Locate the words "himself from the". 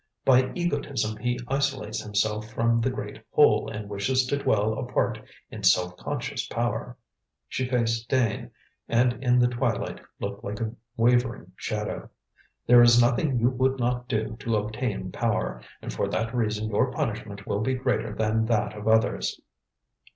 2.01-2.89